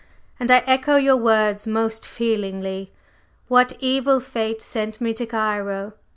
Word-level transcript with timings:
And 0.39 0.49
I 0.49 0.63
echo 0.65 0.95
your 0.95 1.17
words 1.17 1.67
most 1.67 2.07
feelingly, 2.07 2.91
What 3.49 3.73
evil 3.79 4.19
fate 4.19 4.59
sent 4.59 4.99
me 4.99 5.13
to 5.13 5.27
Cairo? 5.27 5.93